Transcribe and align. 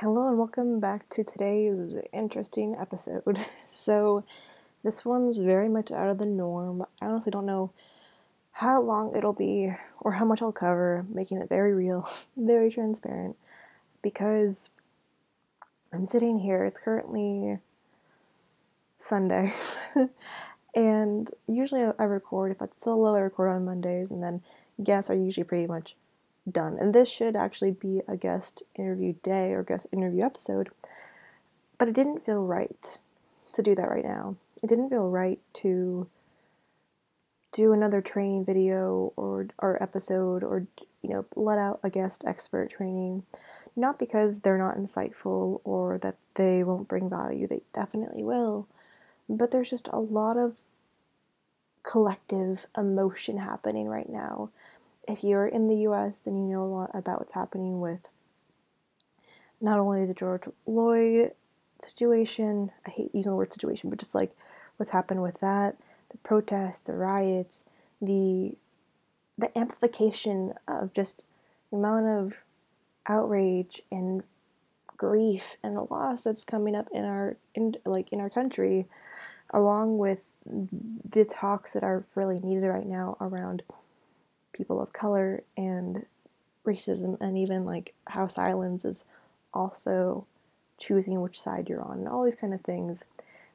Hello 0.00 0.28
and 0.28 0.36
welcome 0.36 0.78
back 0.78 1.08
to 1.08 1.24
today's 1.24 1.94
interesting 2.12 2.76
episode. 2.78 3.40
So, 3.66 4.24
this 4.84 5.06
one's 5.06 5.38
very 5.38 5.70
much 5.70 5.90
out 5.90 6.10
of 6.10 6.18
the 6.18 6.26
norm. 6.26 6.84
I 7.00 7.06
honestly 7.06 7.30
don't 7.30 7.46
know 7.46 7.72
how 8.52 8.82
long 8.82 9.16
it'll 9.16 9.32
be 9.32 9.72
or 10.02 10.12
how 10.12 10.26
much 10.26 10.42
I'll 10.42 10.52
cover, 10.52 11.06
making 11.08 11.40
it 11.40 11.48
very 11.48 11.72
real, 11.72 12.06
very 12.36 12.70
transparent, 12.70 13.36
because 14.02 14.68
I'm 15.94 16.04
sitting 16.04 16.40
here. 16.40 16.62
It's 16.62 16.78
currently 16.78 17.58
Sunday, 18.98 19.50
and 20.74 21.30
usually 21.48 21.90
I 21.98 22.04
record, 22.04 22.52
if 22.52 22.60
it's 22.60 22.84
solo, 22.84 23.14
I 23.14 23.20
record 23.20 23.48
on 23.48 23.64
Mondays, 23.64 24.10
and 24.10 24.22
then 24.22 24.42
guests 24.84 25.08
are 25.08 25.16
usually 25.16 25.44
pretty 25.44 25.66
much 25.66 25.96
done. 26.50 26.78
And 26.78 26.94
this 26.94 27.08
should 27.08 27.36
actually 27.36 27.72
be 27.72 28.02
a 28.08 28.16
guest 28.16 28.62
interview 28.74 29.14
day 29.22 29.52
or 29.52 29.62
guest 29.62 29.86
interview 29.92 30.24
episode, 30.24 30.70
but 31.78 31.88
it 31.88 31.94
didn't 31.94 32.24
feel 32.24 32.44
right 32.44 32.98
to 33.52 33.62
do 33.62 33.74
that 33.74 33.88
right 33.88 34.04
now. 34.04 34.36
It 34.62 34.68
didn't 34.68 34.90
feel 34.90 35.08
right 35.08 35.40
to 35.54 36.08
do 37.52 37.72
another 37.72 38.02
training 38.02 38.44
video 38.44 39.14
or 39.16 39.48
or 39.58 39.82
episode 39.82 40.44
or 40.44 40.66
you 41.02 41.08
know 41.10 41.24
let 41.34 41.58
out 41.58 41.80
a 41.82 41.88
guest 41.88 42.22
expert 42.26 42.70
training 42.70 43.22
not 43.74 43.98
because 43.98 44.40
they're 44.40 44.58
not 44.58 44.76
insightful 44.76 45.60
or 45.64 45.96
that 45.96 46.16
they 46.34 46.62
won't 46.62 46.86
bring 46.86 47.08
value 47.08 47.46
they 47.46 47.62
definitely 47.72 48.22
will 48.22 48.68
but 49.26 49.50
there's 49.50 49.70
just 49.70 49.88
a 49.90 49.98
lot 49.98 50.36
of 50.36 50.56
collective 51.82 52.66
emotion 52.76 53.38
happening 53.38 53.88
right 53.88 54.10
now 54.10 54.50
if 55.08 55.24
you're 55.24 55.46
in 55.46 55.68
the 55.68 55.88
US 55.88 56.18
then 56.20 56.36
you 56.36 56.54
know 56.54 56.62
a 56.62 56.64
lot 56.64 56.90
about 56.94 57.20
what's 57.20 57.32
happening 57.32 57.80
with 57.80 58.12
not 59.60 59.78
only 59.78 60.06
the 60.06 60.14
George 60.14 60.44
Floyd 60.64 61.32
situation 61.80 62.70
I 62.86 62.90
hate 62.90 63.14
using 63.14 63.30
the 63.30 63.36
word 63.36 63.52
situation 63.52 63.90
but 63.90 63.98
just 63.98 64.14
like 64.14 64.36
what's 64.76 64.92
happened 64.92 65.22
with 65.22 65.40
that 65.40 65.76
the 66.10 66.18
protests, 66.18 66.80
the 66.82 66.94
riots, 66.94 67.64
the 68.00 68.56
the 69.38 69.56
amplification 69.58 70.54
of 70.66 70.92
just 70.94 71.22
the 71.70 71.76
amount 71.76 72.06
of 72.06 72.42
outrage 73.06 73.82
and 73.92 74.22
grief 74.96 75.56
and 75.62 75.74
loss 75.90 76.24
that's 76.24 76.44
coming 76.44 76.74
up 76.74 76.88
in 76.92 77.04
our 77.04 77.36
in 77.54 77.74
like 77.84 78.12
in 78.12 78.20
our 78.20 78.30
country 78.30 78.86
along 79.50 79.98
with 79.98 80.26
the 80.44 81.24
talks 81.24 81.74
that 81.74 81.82
are 81.82 82.04
really 82.14 82.38
needed 82.38 82.66
right 82.66 82.86
now 82.86 83.16
around 83.20 83.62
people 84.56 84.80
of 84.80 84.92
color 84.92 85.42
and 85.56 86.06
racism 86.64 87.20
and 87.20 87.38
even 87.38 87.64
like 87.64 87.94
how 88.08 88.26
silence 88.26 88.84
is 88.84 89.04
also 89.54 90.26
choosing 90.78 91.20
which 91.20 91.40
side 91.40 91.68
you're 91.68 91.82
on 91.82 91.98
and 91.98 92.08
all 92.08 92.24
these 92.24 92.36
kind 92.36 92.52
of 92.52 92.60
things 92.62 93.04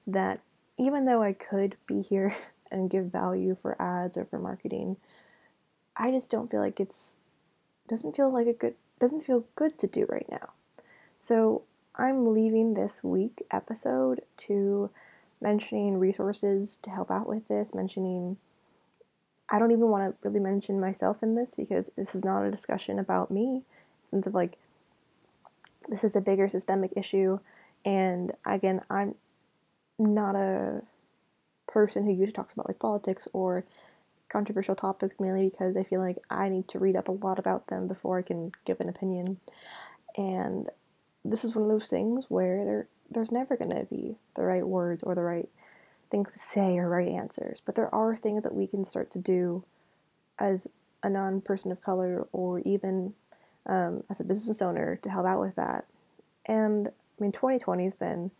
that 0.08 0.40
even 0.78 1.06
though 1.06 1.22
I 1.22 1.34
could 1.34 1.76
be 1.86 2.02
here 2.02 2.36
and 2.72 2.90
give 2.90 3.06
value 3.06 3.56
for 3.62 3.80
ads 3.82 4.18
or 4.18 4.26
for 4.26 4.40
marketing, 4.40 4.98
I 5.96 6.12
just 6.12 6.32
don't 6.32 6.50
feel 6.50 6.62
like 6.62 6.80
it's 6.80 7.16
doesn't 7.88 8.16
feel 8.16 8.32
like 8.32 8.48
a 8.48 8.54
good 8.54 8.76
doesn't 9.00 9.22
feel 9.22 9.46
good 9.56 9.78
to 9.80 9.88
do 9.88 10.06
right 10.08 10.28
now. 10.30 10.52
So 11.20 11.64
I'm 11.96 12.34
leaving 12.34 12.74
this 12.74 13.04
week 13.04 13.44
episode 13.52 14.22
to 14.38 14.90
mentioning 15.42 15.98
resources 15.98 16.78
to 16.84 16.90
help 16.90 17.12
out 17.12 17.28
with 17.28 17.48
this, 17.48 17.74
mentioning 17.74 18.38
I 19.52 19.60
don't 19.60 19.72
even 19.72 19.90
want 19.90 20.10
to 20.10 20.28
really 20.28 20.40
mention 20.40 20.80
myself 20.80 21.22
in 21.22 21.36
this 21.36 21.56
because 21.56 21.92
this 21.98 22.16
is 22.16 22.24
not 22.24 22.44
a 22.44 22.52
discussion 22.52 22.98
about 22.98 23.30
me, 23.30 23.64
sense 24.08 24.26
of 24.26 24.34
like 24.34 24.58
this 25.90 26.04
is 26.04 26.16
a 26.16 26.22
bigger 26.22 26.48
systemic 26.48 26.94
issue 26.96 27.40
and 27.84 28.32
again 28.46 28.82
I'm 28.90 29.16
not 29.98 30.36
a 30.36 30.84
person 31.68 32.06
who 32.06 32.12
usually 32.12 32.32
talks 32.32 32.54
about 32.54 32.68
like 32.68 32.80
politics 32.80 33.28
or 33.34 33.66
controversial 34.30 34.76
topics 34.76 35.20
mainly 35.20 35.50
because 35.50 35.76
I 35.76 35.84
feel 35.84 36.00
like 36.00 36.18
I 36.30 36.50
need 36.50 36.68
to 36.70 36.80
read 36.80 36.96
up 36.96 37.08
a 37.08 37.14
lot 37.14 37.40
about 37.40 37.68
them 37.68 37.88
before 37.88 38.20
I 38.20 38.22
can 38.22 38.52
give 38.66 38.80
an 38.80 38.90
opinion. 38.90 39.38
And 40.18 40.70
this 41.26 41.44
is 41.44 41.56
one 41.56 41.66
of 41.66 41.70
those 41.70 41.90
things 41.90 42.26
where 42.30 42.66
there 42.66 42.88
there's 43.10 43.32
never 43.32 43.58
going 43.58 43.72
to 43.72 43.86
be 43.86 44.16
the 44.36 44.44
right 44.44 44.66
words 44.66 45.04
or 45.04 45.16
the 45.16 45.24
right 45.24 45.50
things 46.12 46.34
to 46.34 46.40
say 46.40 46.78
or 46.78 46.90
right 46.90 47.08
answers, 47.08 47.62
but 47.66 47.76
there 47.76 47.94
are 47.94 48.16
things 48.16 48.44
that 48.44 48.54
we 48.54 48.68
can 48.68 48.86
start 48.86 49.10
to 49.12 49.20
do 49.20 49.64
as 50.38 50.68
a 51.04 51.10
non-person 51.10 51.72
of 51.72 51.82
color 51.82 52.28
or 52.32 52.60
even 52.60 53.14
um, 53.66 54.04
as 54.10 54.20
a 54.20 54.24
business 54.24 54.62
owner 54.62 54.98
to 54.98 55.10
help 55.10 55.26
out 55.26 55.40
with 55.40 55.56
that. 55.56 55.86
And 56.46 56.90
I 56.90 57.22
mean, 57.24 57.32
2020 57.32 57.84
has 57.84 57.96
been 57.96 58.32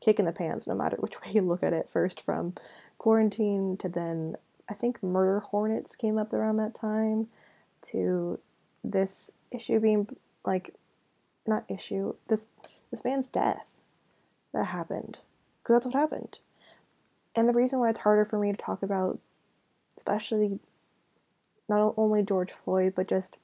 kick 0.00 0.18
in 0.18 0.26
the 0.26 0.32
pants 0.32 0.66
no 0.66 0.74
matter 0.74 0.96
which 0.98 1.20
way 1.22 1.32
you 1.32 1.42
look 1.42 1.62
at 1.62 1.72
it 1.72 1.88
first 1.88 2.20
from 2.20 2.54
quarantine 2.98 3.76
to 3.76 3.88
then 3.88 4.36
i 4.68 4.74
think 4.74 5.02
murder 5.02 5.40
hornets 5.40 5.96
came 5.96 6.18
up 6.18 6.32
around 6.32 6.56
that 6.56 6.74
time 6.74 7.28
to 7.82 8.38
this 8.84 9.30
issue 9.50 9.80
being 9.80 10.08
like 10.44 10.74
not 11.46 11.64
issue 11.68 12.14
this 12.28 12.46
this 12.90 13.04
man's 13.04 13.28
death 13.28 13.76
that 14.52 14.66
happened 14.66 15.18
because 15.62 15.74
that's 15.74 15.86
what 15.86 15.94
happened 15.94 16.38
and 17.34 17.48
the 17.48 17.54
reason 17.54 17.78
why 17.78 17.90
it's 17.90 18.00
harder 18.00 18.24
for 18.24 18.38
me 18.38 18.50
to 18.50 18.58
talk 18.58 18.82
about 18.82 19.18
especially 19.96 20.58
not 21.68 21.94
only 21.96 22.22
george 22.22 22.50
floyd 22.50 22.92
but 22.94 23.08
just 23.08 23.36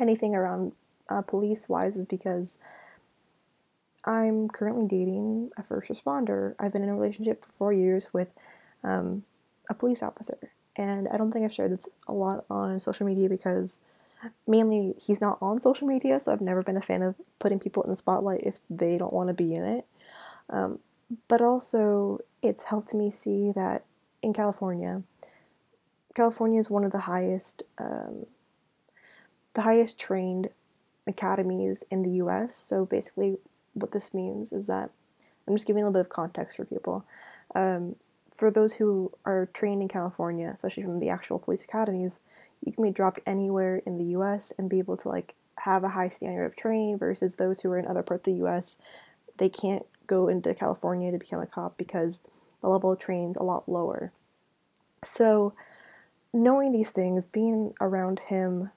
anything 0.00 0.34
around 0.34 0.72
uh, 1.08 1.22
police 1.22 1.68
wise 1.68 1.96
is 1.96 2.06
because 2.06 2.58
I'm 4.04 4.48
currently 4.48 4.86
dating 4.86 5.50
a 5.56 5.62
first 5.62 5.90
responder. 5.90 6.54
I've 6.58 6.72
been 6.72 6.82
in 6.82 6.88
a 6.88 6.94
relationship 6.94 7.44
for 7.44 7.52
four 7.52 7.72
years 7.72 8.08
with 8.12 8.28
um, 8.82 9.24
a 9.68 9.74
police 9.74 10.02
officer. 10.02 10.38
And 10.76 11.08
I 11.08 11.16
don't 11.16 11.32
think 11.32 11.44
I've 11.44 11.52
shared 11.52 11.72
this 11.72 11.88
a 12.06 12.14
lot 12.14 12.44
on 12.48 12.78
social 12.80 13.06
media 13.06 13.28
because 13.28 13.80
mainly 14.46 14.94
he's 14.98 15.20
not 15.20 15.38
on 15.42 15.60
social 15.60 15.86
media, 15.86 16.20
so 16.20 16.32
I've 16.32 16.40
never 16.40 16.62
been 16.62 16.76
a 16.76 16.82
fan 16.82 17.02
of 17.02 17.16
putting 17.38 17.58
people 17.58 17.82
in 17.82 17.90
the 17.90 17.96
spotlight 17.96 18.42
if 18.44 18.54
they 18.70 18.96
don't 18.96 19.12
want 19.12 19.28
to 19.28 19.34
be 19.34 19.54
in 19.54 19.64
it. 19.64 19.86
Um, 20.48 20.78
but 21.28 21.40
also, 21.40 22.20
it's 22.42 22.64
helped 22.64 22.94
me 22.94 23.10
see 23.10 23.52
that 23.52 23.84
in 24.22 24.32
California, 24.32 25.02
California 26.14 26.58
is 26.58 26.68
one 26.68 26.84
of 26.84 26.92
the 26.92 26.98
highest, 26.98 27.62
um, 27.78 28.26
the 29.54 29.62
highest 29.62 29.98
trained 29.98 30.50
academies 31.06 31.84
in 31.90 32.02
the 32.02 32.10
U.S. 32.12 32.54
So 32.54 32.84
basically, 32.84 33.36
what 33.74 33.92
this 33.92 34.12
means 34.12 34.52
is 34.52 34.66
that 34.66 34.90
I'm 35.46 35.54
just 35.54 35.66
giving 35.66 35.82
a 35.82 35.86
little 35.86 36.00
bit 36.00 36.06
of 36.06 36.08
context 36.08 36.56
for 36.56 36.64
people. 36.64 37.04
Um, 37.54 37.96
for 38.34 38.50
those 38.50 38.74
who 38.74 39.12
are 39.24 39.46
trained 39.52 39.82
in 39.82 39.88
California, 39.88 40.50
especially 40.52 40.82
from 40.82 41.00
the 41.00 41.08
actual 41.08 41.38
police 41.38 41.64
academies, 41.64 42.20
you 42.64 42.72
can 42.72 42.84
be 42.84 42.90
dropped 42.90 43.20
anywhere 43.26 43.82
in 43.86 43.98
the 43.98 44.04
U.S. 44.06 44.52
and 44.58 44.68
be 44.68 44.78
able 44.78 44.96
to 44.98 45.08
like 45.08 45.34
have 45.56 45.84
a 45.84 45.88
high 45.88 46.08
standard 46.08 46.44
of 46.44 46.56
training 46.56 46.98
versus 46.98 47.36
those 47.36 47.60
who 47.60 47.70
are 47.70 47.78
in 47.78 47.86
other 47.86 48.02
parts 48.02 48.28
of 48.28 48.34
the 48.34 48.38
U.S. 48.38 48.78
They 49.38 49.48
can't 49.48 49.86
go 50.08 50.26
into 50.26 50.52
California 50.54 51.12
to 51.12 51.18
become 51.18 51.40
a 51.40 51.46
cop 51.46 51.78
because 51.78 52.22
the 52.60 52.68
level 52.68 52.90
of 52.90 52.98
training 52.98 53.30
is 53.30 53.36
a 53.36 53.44
lot 53.44 53.68
lower. 53.68 54.12
So, 55.04 55.52
knowing 56.32 56.72
these 56.72 56.90
things, 56.90 57.24
being 57.24 57.74
around 57.80 58.18
him, 58.18 58.70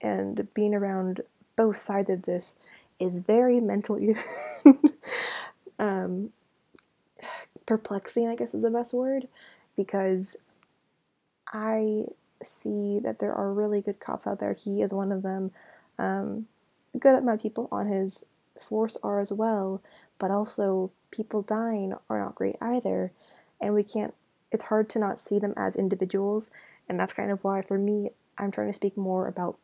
and 0.00 0.46
being 0.54 0.74
around 0.74 1.22
both 1.56 1.76
sides 1.76 2.10
of 2.10 2.22
this 2.22 2.54
is 3.00 3.22
very 3.22 3.58
mentally 3.58 4.14
um, 5.78 6.30
perplexing, 7.66 8.28
I 8.28 8.36
guess 8.36 8.54
is 8.54 8.62
the 8.62 8.70
best 8.70 8.94
word, 8.94 9.26
because 9.76 10.36
I 11.52 12.04
see 12.42 13.00
that 13.00 13.18
there 13.18 13.34
are 13.34 13.52
really 13.52 13.80
good 13.80 13.98
cops 13.98 14.26
out 14.26 14.40
there. 14.40 14.52
He 14.52 14.82
is 14.82 14.92
one 14.92 15.10
of 15.10 15.22
them. 15.22 15.50
Um, 15.98 16.46
good 16.98 17.18
amount 17.18 17.38
of 17.38 17.42
people 17.42 17.68
on 17.72 17.88
his 17.88 18.24
force 18.60 18.96
are 19.02 19.20
as 19.20 19.32
well, 19.32 19.82
but 20.18 20.30
also 20.30 20.90
people 21.10 21.42
dying 21.42 21.94
are 22.08 22.20
not 22.20 22.34
great 22.34 22.56
either. 22.60 23.12
And 23.60 23.74
we 23.74 23.84
can't, 23.84 24.14
it's 24.50 24.64
hard 24.64 24.88
to 24.90 24.98
not 24.98 25.20
see 25.20 25.38
them 25.38 25.54
as 25.56 25.76
individuals. 25.76 26.50
And 26.88 26.98
that's 26.98 27.12
kind 27.12 27.30
of 27.30 27.44
why, 27.44 27.62
for 27.62 27.78
me, 27.78 28.10
I'm 28.36 28.50
trying 28.50 28.68
to 28.68 28.74
speak 28.74 28.96
more 28.96 29.26
about 29.26 29.58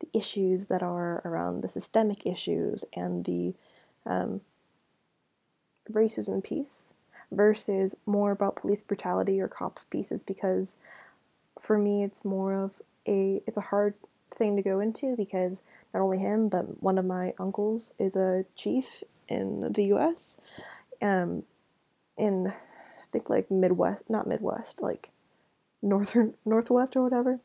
the 0.00 0.08
issues 0.16 0.68
that 0.68 0.82
are 0.82 1.20
around 1.24 1.60
the 1.60 1.68
systemic 1.68 2.26
issues 2.26 2.84
and 2.94 3.24
the 3.24 3.54
um, 4.06 4.40
racism 5.90 6.42
piece 6.42 6.86
versus 7.30 7.94
more 8.06 8.30
about 8.30 8.56
police 8.56 8.80
brutality 8.80 9.40
or 9.40 9.48
cops 9.48 9.84
pieces 9.84 10.22
because 10.22 10.78
for 11.58 11.78
me 11.78 12.02
it's 12.02 12.24
more 12.24 12.54
of 12.54 12.80
a 13.06 13.42
it's 13.46 13.58
a 13.58 13.62
hard 13.62 13.94
thing 14.38 14.56
to 14.56 14.62
go 14.62 14.80
into 14.80 15.16
because 15.16 15.62
not 15.92 16.00
only 16.00 16.18
him 16.18 16.48
but 16.48 16.82
one 16.82 16.98
of 16.98 17.04
my 17.04 17.34
uncles 17.38 17.92
is 17.98 18.16
a 18.16 18.44
chief 18.54 19.02
in 19.28 19.72
the 19.72 19.84
US 19.94 20.38
um 21.02 21.42
in 22.16 22.48
I 22.48 23.10
think 23.12 23.28
like 23.28 23.50
Midwest 23.50 24.08
not 24.08 24.26
Midwest 24.26 24.82
like 24.82 25.10
northern 25.82 26.34
northwest 26.44 26.96
or 26.96 27.02
whatever 27.02 27.40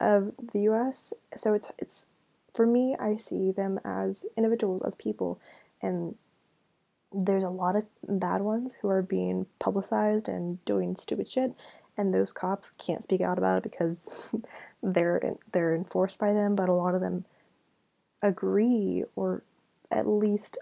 of 0.00 0.32
the 0.52 0.60
US. 0.70 1.12
So 1.36 1.54
it's 1.54 1.70
it's 1.78 2.06
for 2.54 2.66
me, 2.66 2.96
I 2.98 3.16
see 3.16 3.52
them 3.52 3.78
as 3.84 4.26
individuals, 4.36 4.82
as 4.82 4.94
people, 4.96 5.40
and 5.80 6.16
there's 7.12 7.42
a 7.42 7.50
lot 7.50 7.76
of 7.76 7.84
bad 8.08 8.42
ones 8.42 8.76
who 8.80 8.88
are 8.88 9.02
being 9.02 9.46
publicized 9.58 10.28
and 10.28 10.64
doing 10.64 10.96
stupid 10.96 11.30
shit, 11.30 11.54
and 12.00 12.14
those 12.14 12.32
cops 12.32 12.72
can't 12.72 13.02
speak 13.02 13.20
out 13.20 13.38
about 13.38 13.58
it 13.58 13.62
because 13.62 14.34
they're 14.82 15.36
they're 15.52 15.74
enforced 15.74 16.18
by 16.18 16.32
them. 16.32 16.56
But 16.56 16.68
a 16.68 16.74
lot 16.74 16.94
of 16.94 17.00
them 17.00 17.24
agree, 18.22 19.04
or 19.14 19.42
at 19.90 20.06
least 20.06 20.58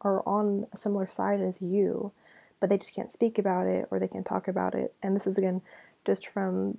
are 0.00 0.22
on 0.26 0.66
a 0.72 0.76
similar 0.76 1.08
side 1.08 1.40
as 1.40 1.60
you, 1.60 2.12
but 2.60 2.68
they 2.70 2.78
just 2.78 2.94
can't 2.94 3.12
speak 3.12 3.38
about 3.38 3.66
it 3.66 3.88
or 3.90 3.98
they 3.98 4.08
can't 4.08 4.26
talk 4.26 4.46
about 4.46 4.74
it. 4.74 4.94
And 5.02 5.16
this 5.16 5.26
is 5.26 5.36
again 5.36 5.62
just 6.06 6.28
from 6.28 6.78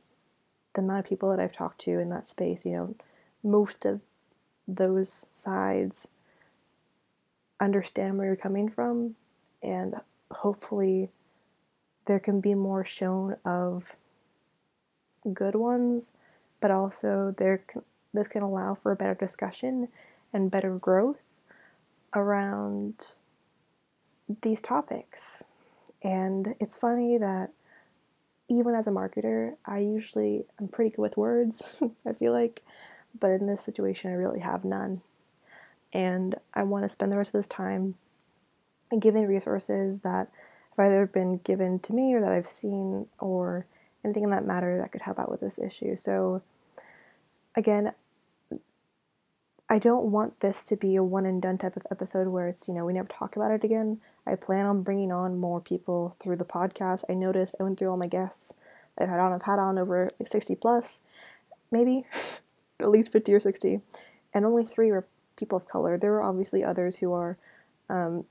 the 0.74 0.82
amount 0.82 1.00
of 1.00 1.06
people 1.06 1.30
that 1.30 1.40
I've 1.40 1.52
talked 1.52 1.82
to 1.82 2.00
in 2.00 2.10
that 2.10 2.28
space. 2.28 2.66
You 2.66 2.72
know, 2.72 2.96
most 3.44 3.86
of 3.86 4.02
those 4.68 5.26
sides 5.32 6.08
understand 7.60 8.18
where 8.18 8.28
you're 8.28 8.36
coming 8.36 8.70
from, 8.70 9.16
and 9.62 9.96
hopefully, 10.32 11.10
there 12.06 12.20
can 12.20 12.42
be 12.42 12.56
more 12.56 12.84
shown 12.84 13.36
of 13.46 13.96
good 15.34 15.56
ones, 15.56 16.12
but 16.60 16.72
also 16.72 17.34
there 17.38 17.60
can, 17.60 17.84
this 18.14 18.28
can 18.28 18.42
allow 18.42 18.74
for 18.74 18.92
a 18.92 18.96
better 18.96 19.16
discussion 19.16 19.90
and 20.34 20.52
better 20.52 20.78
growth 20.78 21.24
around 22.14 23.16
these 24.42 24.62
topics. 24.62 25.44
And 26.04 26.56
it's 26.60 26.76
funny 26.76 27.18
that 27.18 27.52
even 28.50 28.74
as 28.74 28.88
a 28.88 28.92
marketer, 28.92 29.56
I 29.66 29.80
usually 29.80 30.46
am 30.60 30.68
pretty 30.70 30.96
good 30.96 31.02
with 31.02 31.18
words, 31.18 31.72
I 32.06 32.14
feel 32.14 32.34
like, 32.34 32.64
but 33.20 33.32
in 33.32 33.48
this 33.48 33.62
situation, 33.62 34.12
I 34.12 34.16
really 34.16 34.40
have 34.40 34.66
none. 34.66 35.02
And 35.94 36.36
I 36.54 36.64
want 36.64 36.84
to 36.86 36.90
spend 36.90 37.12
the 37.12 37.18
rest 37.18 37.34
of 37.34 37.40
this 37.40 37.48
time 37.48 37.96
giving 39.00 39.28
resources 39.28 40.00
that 40.00 40.30
have 40.78 40.86
either 40.86 41.06
been 41.06 41.38
given 41.38 41.80
to 41.80 41.94
me 41.94 42.14
or 42.14 42.22
that 42.22 42.32
I've 42.32 42.48
seen 42.48 43.08
or 43.20 43.66
anything 44.04 44.24
in 44.24 44.32
that 44.32 44.46
matter 44.46 44.78
that 44.78 44.92
could 44.92 45.02
help 45.02 45.20
out 45.20 45.32
with 45.32 45.42
this 45.42 45.60
issue. 45.60 45.96
So, 45.96 46.42
again, 47.56 47.94
I 49.70 49.78
don't 49.78 50.12
want 50.12 50.40
this 50.40 50.66
to 50.66 50.76
be 50.76 50.96
a 50.96 51.04
one 51.04 51.26
and 51.26 51.42
done 51.42 51.58
type 51.58 51.76
of 51.76 51.86
episode 51.92 52.28
where 52.28 52.48
it's, 52.48 52.68
you 52.68 52.74
know, 52.74 52.86
we 52.86 52.94
never 52.94 53.08
talk 53.08 53.36
about 53.36 53.52
it 53.52 53.64
again. 53.64 54.00
I 54.26 54.36
plan 54.36 54.66
on 54.66 54.82
bringing 54.82 55.12
on 55.12 55.40
more 55.40 55.62
people 55.62 56.16
through 56.20 56.38
the 56.38 56.46
podcast. 56.46 57.04
I 57.10 57.14
noticed 57.14 57.56
I 57.60 57.64
went 57.64 57.78
through 57.78 57.90
all 57.90 57.98
my 57.98 58.08
guests 58.08 58.54
that 58.98 59.04
I've 59.04 59.10
had 59.10 59.20
on. 59.20 59.32
I've 59.32 59.44
had 59.44 59.60
on 59.60 59.78
over 59.78 60.10
like 60.20 60.28
60 60.28 60.56
plus, 60.56 61.02
maybe 61.72 62.06
at 62.80 62.90
least 62.90 63.12
50 63.12 63.34
or 63.34 63.40
60, 63.40 63.82
and 64.34 64.46
only 64.46 64.66
three 64.66 64.92
were 64.92 65.06
people 65.36 65.58
of 65.58 65.68
color. 65.68 65.98
There 65.98 66.12
were 66.12 66.24
obviously 66.24 66.64
others 66.64 66.98
who 66.98 67.14
are 67.14 67.38
um, 67.90 68.26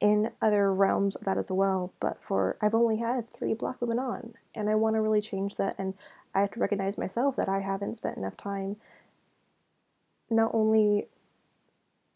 in 0.00 0.30
other 0.40 0.72
realms 0.72 1.16
of 1.16 1.24
that 1.26 1.38
as 1.38 1.50
well, 1.50 1.92
but 2.00 2.22
for 2.22 2.56
I've 2.60 2.74
only 2.74 2.96
had 2.96 3.28
three 3.28 3.54
black 3.54 3.80
women 3.80 3.98
on, 3.98 4.34
and 4.54 4.70
I 4.70 4.74
want 4.74 4.96
to 4.96 5.00
really 5.00 5.20
change 5.20 5.56
that. 5.56 5.74
And 5.78 5.94
I 6.34 6.40
have 6.40 6.50
to 6.52 6.60
recognize 6.60 6.96
myself 6.96 7.36
that 7.36 7.48
I 7.48 7.60
haven't 7.60 7.96
spent 7.96 8.16
enough 8.16 8.36
time 8.36 8.76
not 10.30 10.52
only 10.54 11.08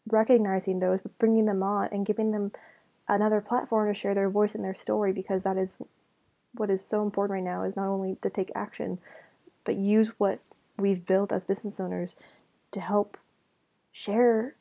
recognizing 0.07 0.79
those, 0.79 1.01
but 1.01 1.17
bringing 1.19 1.45
them 1.45 1.61
on 1.61 1.89
and 1.91 2.05
giving 2.05 2.31
them 2.31 2.51
another 3.07 3.41
platform 3.41 3.87
to 3.87 3.93
share 3.93 4.15
their 4.15 4.29
voice 4.29 4.55
and 4.55 4.63
their 4.63 4.75
story 4.75 5.13
because 5.13 5.43
that 5.43 5.57
is 5.57 5.77
what 6.53 6.69
is 6.69 6.83
so 6.83 7.03
important 7.03 7.33
right 7.33 7.43
now 7.43 7.63
is 7.63 7.75
not 7.75 7.87
only 7.87 8.15
to 8.21 8.29
take 8.29 8.51
action, 8.55 8.97
but 9.63 9.75
use 9.75 10.11
what 10.17 10.39
we've 10.77 11.05
built 11.05 11.31
as 11.31 11.43
business 11.43 11.79
owners 11.79 12.15
to 12.71 12.79
help 12.79 13.17
share 13.91 14.55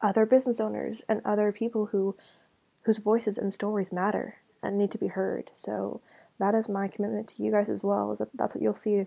other 0.00 0.26
business 0.26 0.60
owners 0.60 1.02
and 1.08 1.20
other 1.24 1.50
people 1.50 1.86
who 1.86 2.14
whose 2.88 2.96
voices 2.96 3.36
and 3.36 3.52
stories 3.52 3.92
matter 3.92 4.36
and 4.62 4.78
need 4.78 4.90
to 4.90 4.96
be 4.96 5.08
heard. 5.08 5.50
So 5.52 6.00
that 6.38 6.54
is 6.54 6.70
my 6.70 6.88
commitment 6.88 7.28
to 7.28 7.42
you 7.42 7.50
guys 7.50 7.68
as 7.68 7.84
well. 7.84 8.10
Is 8.10 8.20
that 8.20 8.30
that's 8.32 8.54
what 8.54 8.62
you'll 8.62 8.74
see 8.74 9.04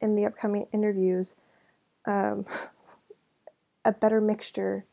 in 0.00 0.14
the 0.14 0.24
upcoming 0.24 0.68
interviews. 0.72 1.34
Um, 2.06 2.46
a 3.84 3.90
better 3.90 4.20
mixture 4.20 4.84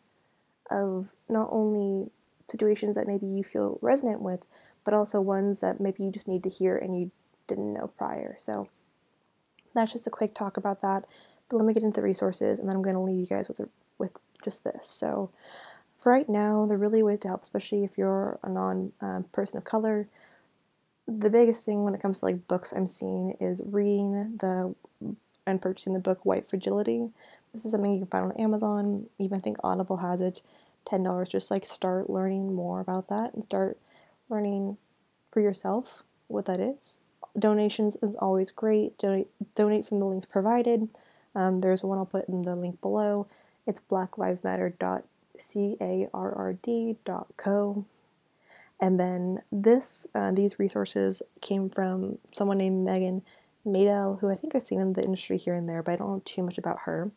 of 0.72 1.14
not 1.30 1.50
only 1.52 2.10
situations 2.50 2.96
that 2.96 3.06
maybe 3.06 3.28
you 3.28 3.44
feel 3.44 3.78
resonant 3.80 4.24
with, 4.24 4.44
but 4.84 4.96
also 4.96 5.22
ones 5.22 5.60
that 5.60 5.80
maybe 5.80 6.04
you 6.04 6.12
just 6.12 6.28
need 6.28 6.42
to 6.42 6.50
hear 6.50 6.76
and 6.76 7.00
you 7.00 7.12
didn't 7.48 7.74
know 7.74 7.92
prior. 7.96 8.38
So 8.40 8.70
that's 9.76 9.92
just 9.92 10.08
a 10.08 10.10
quick 10.10 10.34
talk 10.34 10.58
about 10.58 10.82
that. 10.82 11.06
But 11.48 11.58
let 11.58 11.66
me 11.68 11.76
get 11.76 11.84
into 11.84 12.02
the 12.02 12.08
resources, 12.08 12.58
and 12.58 12.68
then 12.68 12.76
I'm 12.76 12.82
going 12.82 12.96
to 12.96 13.02
leave 13.02 13.20
you 13.20 13.28
guys 13.28 13.48
with 13.48 13.60
a, 13.60 13.70
with 14.00 14.14
just 14.44 14.64
this. 14.64 14.88
So 14.88 15.30
for 16.00 16.14
right 16.14 16.30
now, 16.30 16.66
the 16.66 16.78
really 16.78 17.04
ways 17.04 17.20
to 17.20 17.28
help, 17.28 17.44
especially 17.44 17.84
if 17.84 17.98
you're 17.98 18.40
a 18.42 18.50
non 18.50 18.94
um, 19.02 19.26
person 19.32 19.58
of 19.58 19.66
color, 19.66 20.08
the 21.08 21.30
biggest 21.30 21.66
thing 21.66 21.84
when 21.84 21.94
it 21.94 22.02
comes 22.02 22.20
to 22.20 22.26
like 22.26 22.48
books 22.48 22.72
I'm 22.72 22.88
seeing 22.88 23.36
is 23.40 23.62
reading 23.66 24.38
the 24.38 24.74
and 25.46 25.62
purchasing 25.62 25.94
the 25.94 26.00
book 26.00 26.26
White 26.26 26.48
Fragility. 26.48 27.10
This 27.52 27.66
is 27.66 27.72
something 27.72 27.92
you 27.92 28.00
can 28.00 28.08
find 28.08 28.32
on 28.32 28.38
Amazon. 28.40 29.08
Even 29.18 29.38
I 29.38 29.40
think 29.42 29.58
Audible 29.64 29.98
has 29.98 30.22
it. 30.22 30.42
Ten 30.86 31.04
dollars. 31.04 31.28
Just 31.28 31.52
like 31.52 31.66
start 31.66 32.10
learning 32.10 32.54
more 32.54 32.80
about 32.80 33.10
that 33.10 33.34
and 33.34 33.44
start 33.44 33.78
learning 34.30 34.78
for 35.32 35.42
yourself 35.42 36.04
what 36.28 36.46
that 36.46 36.60
is. 36.60 37.00
Donations 37.38 37.98
is 38.02 38.16
always 38.16 38.52
great. 38.52 38.98
Donate 38.98 39.28
donate 39.56 39.86
from 39.86 40.00
the 40.00 40.06
links 40.06 40.28
provided. 40.28 40.88
Um, 41.36 41.60
there's 41.60 41.84
one 41.84 41.98
I'll 41.98 42.06
put 42.06 42.30
in 42.30 42.44
the 42.44 42.56
link 42.56 42.80
below. 42.80 43.28
It's 43.68 43.82
blacklivesmatter.carrd.co. 45.40 47.86
And 48.82 49.00
then 49.00 49.42
this, 49.52 50.08
uh, 50.16 50.32
these 50.32 50.58
resources 50.58 51.22
came 51.42 51.70
from 51.70 52.18
someone 52.34 52.58
named 52.58 52.86
Megan 52.86 53.24
Madel, 53.66 54.20
who 54.20 54.30
I 54.30 54.36
think 54.36 54.56
I've 54.56 54.66
seen 54.66 54.80
in 54.80 54.94
the 54.94 55.04
industry 55.04 55.38
here 55.38 55.54
and 55.54 55.68
there, 55.68 55.84
but 55.84 55.92
I 55.92 55.96
don't 55.98 56.10
know 56.10 56.22
too 56.24 56.44
much 56.44 56.58
about 56.58 56.80
her. 56.86 57.12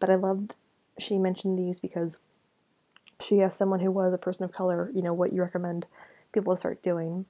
But 0.00 0.08
I 0.08 0.14
loved 0.14 0.54
she 0.98 1.18
mentioned 1.18 1.58
these 1.58 1.80
because 1.80 2.20
she 3.20 3.40
asked 3.40 3.58
someone 3.58 3.80
who 3.80 3.90
was 3.90 4.12
a 4.12 4.18
person 4.18 4.44
of 4.44 4.52
color, 4.52 4.90
you 4.94 5.02
know, 5.02 5.12
what 5.12 5.32
you 5.32 5.42
recommend 5.42 5.86
people 6.32 6.54
to 6.54 6.58
start 6.58 6.82
doing. 6.82 7.26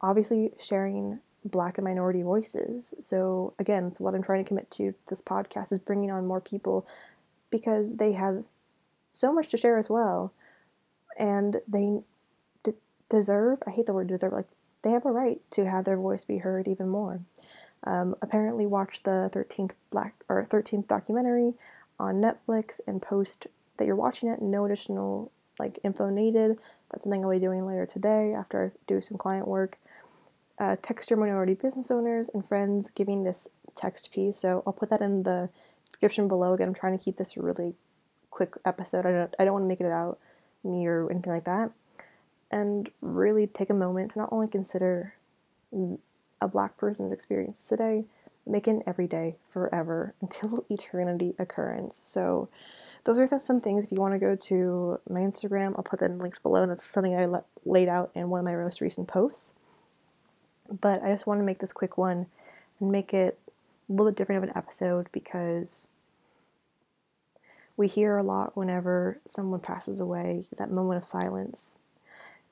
Obviously, 0.00 0.52
sharing 0.58 1.20
black 1.44 1.78
and 1.78 1.84
minority 1.84 2.22
voices. 2.22 2.94
So, 3.00 3.54
again, 3.58 3.86
it's 3.86 4.00
what 4.00 4.14
I'm 4.14 4.22
trying 4.22 4.44
to 4.44 4.48
commit 4.48 4.70
to 4.72 4.94
this 5.08 5.22
podcast 5.22 5.72
is 5.72 5.78
bringing 5.78 6.10
on 6.10 6.26
more 6.26 6.40
people 6.40 6.86
because 7.50 7.96
they 7.96 8.12
have 8.12 8.44
so 9.10 9.32
much 9.32 9.48
to 9.48 9.56
share 9.56 9.78
as 9.78 9.90
well. 9.90 10.32
And 11.18 11.60
they 11.66 12.00
d- 12.62 12.72
deserve, 13.08 13.62
I 13.66 13.70
hate 13.70 13.86
the 13.86 13.92
word 13.92 14.08
deserve, 14.08 14.32
like, 14.32 14.48
they 14.82 14.90
have 14.90 15.04
a 15.04 15.12
right 15.12 15.40
to 15.52 15.68
have 15.68 15.84
their 15.84 15.98
voice 15.98 16.24
be 16.24 16.38
heard 16.38 16.66
even 16.66 16.88
more. 16.88 17.20
Um, 17.84 18.14
apparently, 18.22 18.66
watch 18.66 19.02
the 19.02 19.30
13th 19.32 19.72
Black 19.90 20.14
or 20.28 20.44
13th 20.44 20.86
documentary 20.86 21.54
on 21.98 22.16
Netflix 22.16 22.80
and 22.86 23.02
post 23.02 23.46
that 23.76 23.86
you're 23.86 23.96
watching 23.96 24.28
it. 24.28 24.40
No 24.40 24.64
additional 24.64 25.30
like 25.58 25.78
info 25.82 26.10
needed. 26.10 26.58
That's 26.90 27.04
something 27.04 27.24
I'll 27.24 27.30
be 27.30 27.38
doing 27.38 27.66
later 27.66 27.86
today 27.86 28.34
after 28.34 28.72
I 28.74 28.78
do 28.86 29.00
some 29.00 29.18
client 29.18 29.46
work. 29.46 29.78
Uh, 30.58 30.76
text 30.82 31.10
your 31.10 31.18
minority 31.18 31.54
business 31.54 31.90
owners 31.90 32.30
and 32.32 32.44
friends 32.44 32.90
giving 32.90 33.24
this 33.24 33.48
text 33.74 34.12
piece. 34.12 34.38
So 34.38 34.62
I'll 34.66 34.72
put 34.72 34.90
that 34.90 35.00
in 35.00 35.22
the 35.22 35.48
description 35.88 36.28
below. 36.28 36.52
Again, 36.52 36.68
I'm 36.68 36.74
trying 36.74 36.98
to 36.98 37.02
keep 37.02 37.16
this 37.16 37.36
really 37.36 37.74
quick 38.30 38.54
episode. 38.64 39.06
I 39.06 39.12
don't 39.12 39.34
I 39.38 39.44
don't 39.44 39.52
want 39.52 39.64
to 39.64 39.68
make 39.68 39.80
it 39.80 39.86
about 39.86 40.18
me 40.64 40.86
or 40.86 41.10
anything 41.10 41.32
like 41.32 41.44
that. 41.44 41.70
And 42.50 42.90
really 43.00 43.46
take 43.46 43.70
a 43.70 43.74
moment 43.74 44.12
to 44.12 44.18
not 44.18 44.28
only 44.32 44.48
consider 44.48 45.14
a 46.40 46.48
black 46.48 46.76
person's 46.76 47.12
experience 47.12 47.68
today, 47.68 48.04
make 48.46 48.66
it 48.66 48.82
every 48.86 49.06
day 49.06 49.36
forever 49.52 50.14
until 50.20 50.64
eternity 50.68 51.34
occurrence. 51.38 51.96
So 51.96 52.48
those 53.04 53.18
are 53.18 53.38
some 53.38 53.60
things 53.60 53.84
if 53.84 53.92
you 53.92 54.00
want 54.00 54.14
to 54.14 54.18
go 54.18 54.36
to 54.36 55.00
my 55.08 55.20
Instagram, 55.20 55.74
I'll 55.76 55.82
put 55.82 56.00
the 56.00 56.08
links 56.08 56.38
below, 56.38 56.62
and 56.62 56.70
that's 56.70 56.84
something 56.84 57.16
I 57.16 57.24
le- 57.24 57.44
laid 57.64 57.88
out 57.88 58.10
in 58.14 58.28
one 58.28 58.40
of 58.40 58.44
my 58.44 58.54
most 58.54 58.80
recent 58.80 59.08
posts. 59.08 59.54
But 60.68 61.02
I 61.02 61.10
just 61.10 61.26
want 61.26 61.40
to 61.40 61.44
make 61.44 61.58
this 61.58 61.72
quick 61.72 61.96
one 61.96 62.26
and 62.78 62.92
make 62.92 63.14
it 63.14 63.38
a 63.88 63.92
little 63.92 64.06
bit 64.06 64.16
different 64.16 64.44
of 64.44 64.50
an 64.50 64.56
episode 64.56 65.08
because 65.12 65.88
we 67.80 67.88
hear 67.88 68.18
a 68.18 68.22
lot 68.22 68.54
whenever 68.58 69.18
someone 69.24 69.58
passes 69.58 70.00
away, 70.00 70.44
that 70.58 70.70
moment 70.70 70.98
of 70.98 71.04
silence. 71.04 71.76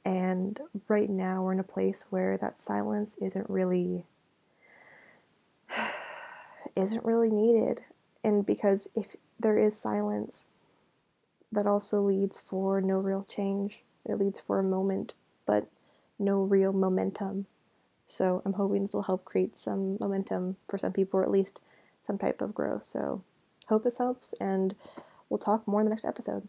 And 0.03 0.59
right 0.89 1.11
now, 1.11 1.43
we're 1.43 1.53
in 1.53 1.61
a 1.61 1.65
place 1.65 2.07
where 2.09 2.39
that 2.39 2.59
silence 2.59 3.19
isn't 3.21 3.51
really 3.51 4.07
isn't 6.75 7.05
really 7.05 7.29
needed. 7.29 7.83
And 8.25 8.47
because 8.47 8.89
if 8.97 9.17
there 9.39 9.59
is 9.59 9.79
silence, 9.79 10.49
that 11.53 11.67
also 11.67 12.01
leads 12.01 12.41
for 12.41 12.81
no 12.81 12.97
real 12.97 13.27
change. 13.29 13.85
It 14.07 14.19
leads 14.19 14.41
for 14.41 14.59
a 14.59 14.65
moment, 14.65 15.13
but 15.45 15.69
no 16.19 16.41
real 16.41 16.73
momentum. 16.73 17.45
So 18.07 18.41
I'm 18.47 18.55
hoping 18.55 18.87
this 18.87 18.95
will 18.95 19.03
help 19.03 19.27
create 19.27 19.59
some 19.59 19.99
momentum 20.01 20.57
for 20.71 20.79
some 20.79 20.95
people, 20.95 21.21
or 21.21 21.23
at 21.23 21.31
least 21.31 21.61
some 22.01 22.17
type 22.17 22.41
of 22.41 22.55
growth. 22.55 22.85
So 22.85 23.23
hope 23.67 23.85
this 23.85 23.99
helps, 23.99 24.33
and 24.41 24.75
we'll 25.29 25.39
talk 25.39 25.67
more 25.67 25.81
in 25.81 25.87
the 25.87 25.91
next 25.91 26.05
episode. 26.05 26.49